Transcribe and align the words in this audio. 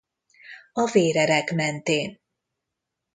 A 0.81 0.83
vérerek 0.93 1.49
mentén. 1.59 2.09